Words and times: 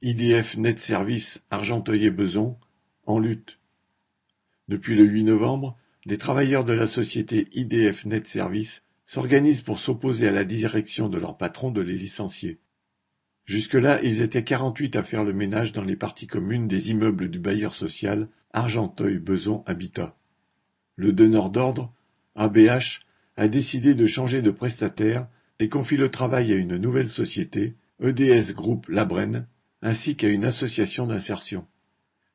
IDF 0.00 0.56
Net 0.56 0.78
Services 0.78 1.40
Argenteuil-et-Beson, 1.50 2.56
en 3.06 3.18
lutte. 3.18 3.58
Depuis 4.68 4.94
le 4.94 5.02
huit 5.02 5.24
novembre, 5.24 5.76
des 6.06 6.18
travailleurs 6.18 6.64
de 6.64 6.72
la 6.72 6.86
société 6.86 7.48
IDF 7.50 8.04
Net 8.04 8.28
Services 8.28 8.84
s'organisent 9.06 9.62
pour 9.62 9.80
s'opposer 9.80 10.28
à 10.28 10.30
la 10.30 10.44
direction 10.44 11.08
de 11.08 11.18
leur 11.18 11.36
patron 11.36 11.72
de 11.72 11.80
les 11.80 11.94
licencier. 11.94 12.60
Jusque-là, 13.44 14.00
ils 14.04 14.22
étaient 14.22 14.44
quarante-huit 14.44 14.94
à 14.94 15.02
faire 15.02 15.24
le 15.24 15.32
ménage 15.32 15.72
dans 15.72 15.82
les 15.82 15.96
parties 15.96 16.28
communes 16.28 16.68
des 16.68 16.92
immeubles 16.92 17.28
du 17.28 17.40
bailleur 17.40 17.74
social 17.74 18.28
Argenteuil-Beson 18.52 19.64
Habitat. 19.66 20.16
Le 20.94 21.12
donneur 21.12 21.50
d'ordre, 21.50 21.92
ABH, 22.36 23.00
a 23.36 23.48
décidé 23.48 23.96
de 23.96 24.06
changer 24.06 24.42
de 24.42 24.52
prestataire 24.52 25.26
et 25.58 25.68
confie 25.68 25.96
le 25.96 26.08
travail 26.08 26.52
à 26.52 26.56
une 26.56 26.76
nouvelle 26.76 27.08
société, 27.08 27.74
EDS 28.00 28.54
Group 28.54 28.86
Labrenne, 28.88 29.48
ainsi 29.82 30.16
qu'à 30.16 30.28
une 30.28 30.44
association 30.44 31.06
d'insertion. 31.06 31.66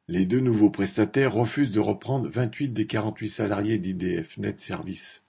Les 0.08 0.26
deux 0.26 0.40
nouveaux 0.40 0.70
prestataires 0.70 1.34
refusent 1.34 1.72
de 1.72 1.80
reprendre 1.80 2.30
vingt-huit 2.30 2.70
des 2.70 2.88
quarante-huit 2.88 3.30
salariés 3.30 3.78
d'IDF 3.78 4.38
Net 4.38 4.60
Service. 4.60 5.24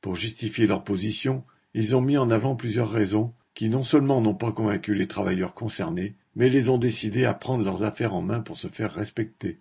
Pour 0.00 0.16
justifier 0.16 0.66
leur 0.66 0.84
position, 0.84 1.44
ils 1.74 1.94
ont 1.96 2.00
mis 2.00 2.18
en 2.18 2.30
avant 2.30 2.56
plusieurs 2.56 2.90
raisons 2.90 3.32
qui 3.54 3.68
non 3.68 3.84
seulement 3.84 4.20
n'ont 4.20 4.34
pas 4.34 4.52
convaincu 4.52 4.94
les 4.94 5.06
travailleurs 5.06 5.54
concernés, 5.54 6.16
mais 6.34 6.48
les 6.48 6.68
ont 6.68 6.78
décidés 6.78 7.24
à 7.24 7.34
prendre 7.34 7.64
leurs 7.64 7.82
affaires 7.82 8.14
en 8.14 8.22
main 8.22 8.40
pour 8.40 8.56
se 8.56 8.68
faire 8.68 8.92
respecter. 8.92 9.60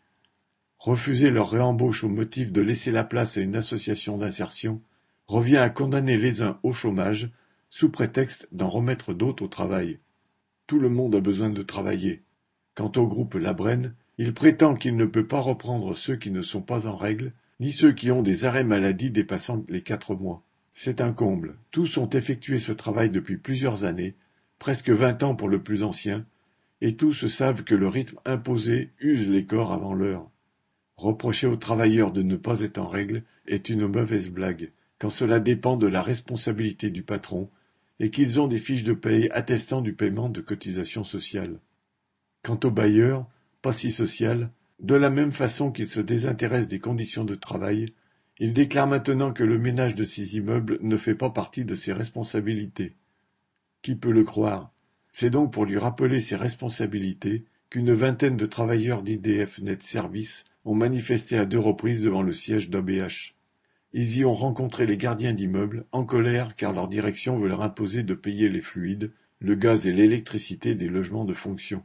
Refuser 0.79 1.29
leur 1.29 1.51
réembauche 1.51 2.03
au 2.03 2.09
motif 2.09 2.51
de 2.51 2.61
laisser 2.61 2.91
la 2.91 3.03
place 3.03 3.37
à 3.37 3.41
une 3.41 3.55
association 3.55 4.17
d'insertion 4.17 4.81
revient 5.27 5.57
à 5.57 5.69
condamner 5.69 6.17
les 6.17 6.41
uns 6.41 6.59
au 6.63 6.71
chômage 6.71 7.29
sous 7.69 7.89
prétexte 7.89 8.47
d'en 8.51 8.69
remettre 8.69 9.13
d'autres 9.13 9.43
au 9.43 9.47
travail. 9.47 9.99
Tout 10.71 10.79
le 10.79 10.87
monde 10.87 11.15
a 11.15 11.19
besoin 11.19 11.49
de 11.49 11.63
travailler. 11.63 12.21
Quant 12.75 12.93
au 12.95 13.05
groupe 13.05 13.33
Labrenne, 13.33 13.93
il 14.17 14.33
prétend 14.33 14.73
qu'il 14.73 14.95
ne 14.95 15.03
peut 15.03 15.27
pas 15.27 15.41
reprendre 15.41 15.93
ceux 15.97 16.15
qui 16.15 16.31
ne 16.31 16.41
sont 16.41 16.61
pas 16.61 16.87
en 16.87 16.95
règle, 16.95 17.33
ni 17.59 17.73
ceux 17.73 17.91
qui 17.91 18.09
ont 18.09 18.21
des 18.21 18.45
arrêts 18.45 18.63
maladie 18.63 19.11
dépassant 19.11 19.65
les 19.67 19.81
quatre 19.81 20.15
mois. 20.15 20.45
C'est 20.71 21.01
un 21.01 21.11
comble. 21.11 21.57
Tous 21.71 21.97
ont 21.97 22.09
effectué 22.11 22.57
ce 22.57 22.71
travail 22.71 23.09
depuis 23.09 23.35
plusieurs 23.35 23.83
années, 23.83 24.15
presque 24.59 24.89
vingt 24.89 25.21
ans 25.23 25.35
pour 25.35 25.49
le 25.49 25.61
plus 25.61 25.83
ancien, 25.83 26.25
et 26.79 26.95
tous 26.95 27.27
savent 27.27 27.65
que 27.65 27.75
le 27.75 27.89
rythme 27.89 28.19
imposé 28.23 28.91
use 29.01 29.29
les 29.29 29.45
corps 29.45 29.73
avant 29.73 29.93
l'heure. 29.93 30.29
Reprocher 30.95 31.47
aux 31.47 31.57
travailleurs 31.57 32.13
de 32.13 32.21
ne 32.21 32.37
pas 32.37 32.61
être 32.61 32.77
en 32.77 32.87
règle 32.87 33.23
est 33.45 33.67
une 33.67 33.87
mauvaise 33.87 34.29
blague, 34.29 34.71
quand 34.99 35.09
cela 35.09 35.41
dépend 35.41 35.75
de 35.75 35.87
la 35.87 36.01
responsabilité 36.01 36.91
du 36.91 37.03
patron 37.03 37.49
et 37.99 38.09
qu'ils 38.09 38.39
ont 38.39 38.47
des 38.47 38.57
fiches 38.57 38.83
de 38.83 38.93
paye 38.93 39.29
attestant 39.31 39.81
du 39.81 39.93
paiement 39.93 40.29
de 40.29 40.41
cotisations 40.41 41.03
sociales. 41.03 41.59
Quant 42.43 42.59
aux 42.63 42.71
bailleurs, 42.71 43.27
pas 43.61 43.73
si 43.73 43.91
social, 43.91 44.51
de 44.79 44.95
la 44.95 45.09
même 45.09 45.31
façon 45.31 45.71
qu'ils 45.71 45.87
se 45.87 45.99
désintéressent 45.99 46.67
des 46.67 46.79
conditions 46.79 47.23
de 47.23 47.35
travail, 47.35 47.93
ils 48.39 48.53
déclarent 48.53 48.87
maintenant 48.87 49.31
que 49.31 49.43
le 49.43 49.59
ménage 49.59 49.93
de 49.93 50.03
ces 50.03 50.37
immeubles 50.37 50.79
ne 50.81 50.97
fait 50.97 51.13
pas 51.13 51.29
partie 51.29 51.65
de 51.65 51.75
ses 51.75 51.93
responsabilités. 51.93 52.95
Qui 53.83 53.95
peut 53.95 54.11
le 54.11 54.23
croire? 54.23 54.73
C'est 55.11 55.29
donc 55.29 55.53
pour 55.53 55.65
lui 55.65 55.77
rappeler 55.77 56.19
ses 56.19 56.35
responsabilités 56.35 57.45
qu'une 57.69 57.93
vingtaine 57.93 58.37
de 58.37 58.45
travailleurs 58.45 59.03
d'IDF 59.03 59.59
Net 59.59 59.83
Service 59.83 60.45
ont 60.65 60.75
manifesté 60.75 61.37
à 61.37 61.45
deux 61.45 61.59
reprises 61.59 62.01
devant 62.01 62.23
le 62.23 62.31
siège 62.31 62.69
d'ABH. 62.69 63.35
Ils 63.93 64.17
y 64.19 64.25
ont 64.25 64.33
rencontré 64.33 64.85
les 64.85 64.97
gardiens 64.97 65.33
d'immeubles, 65.33 65.85
en 65.91 66.05
colère 66.05 66.55
car 66.55 66.71
leur 66.71 66.87
direction 66.87 67.37
veut 67.37 67.49
leur 67.49 67.61
imposer 67.61 68.03
de 68.03 68.13
payer 68.13 68.49
les 68.49 68.61
fluides, 68.61 69.11
le 69.39 69.55
gaz 69.55 69.85
et 69.85 69.91
l'électricité 69.91 70.75
des 70.75 70.87
logements 70.87 71.25
de 71.25 71.33
fonction. 71.33 71.83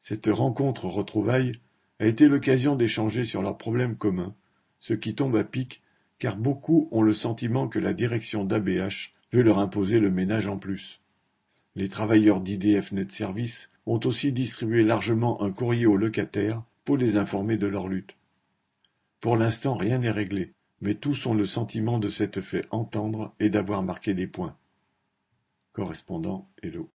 Cette 0.00 0.26
rencontre-retrouvaille 0.26 1.60
a 2.00 2.06
été 2.06 2.28
l'occasion 2.28 2.76
d'échanger 2.76 3.24
sur 3.24 3.40
leurs 3.40 3.56
problèmes 3.56 3.96
communs, 3.96 4.34
ce 4.78 4.92
qui 4.92 5.14
tombe 5.14 5.36
à 5.36 5.44
pic 5.44 5.82
car 6.18 6.36
beaucoup 6.36 6.88
ont 6.92 7.02
le 7.02 7.12
sentiment 7.12 7.68
que 7.68 7.78
la 7.78 7.92
direction 7.92 8.44
d'ABH 8.44 9.12
veut 9.32 9.42
leur 9.42 9.58
imposer 9.58 10.00
le 10.00 10.10
ménage 10.10 10.46
en 10.46 10.58
plus. 10.58 11.00
Les 11.74 11.88
travailleurs 11.88 12.40
d'IDF 12.40 12.92
Net 12.92 13.12
Service 13.12 13.70
ont 13.84 14.00
aussi 14.04 14.32
distribué 14.32 14.82
largement 14.82 15.42
un 15.42 15.52
courrier 15.52 15.86
aux 15.86 15.96
locataires 15.96 16.62
pour 16.84 16.96
les 16.96 17.16
informer 17.16 17.56
de 17.56 17.66
leur 17.66 17.88
lutte. 17.88 18.16
Pour 19.20 19.36
l'instant, 19.36 19.76
rien 19.76 19.98
n'est 19.98 20.10
réglé 20.10 20.55
mais 20.80 20.94
tous 20.94 21.26
ont 21.26 21.34
le 21.34 21.46
sentiment 21.46 21.98
de 21.98 22.08
s'être 22.08 22.40
fait 22.40 22.66
entendre 22.70 23.34
et 23.40 23.50
d'avoir 23.50 23.82
marqué 23.82 24.14
des 24.14 24.26
points. 24.26 24.56
Correspondant 25.72 26.48
Hello. 26.62 26.84